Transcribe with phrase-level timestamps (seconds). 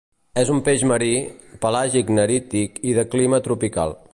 [0.43, 1.09] És un peix marí,
[1.65, 3.99] pelàgic-nerític i de clima tropical.